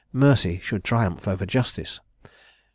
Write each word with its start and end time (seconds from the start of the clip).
Mercy 0.13 0.59
should 0.63 0.83
triumph 0.83 1.27
over 1.27 1.45
justice." 1.45 1.99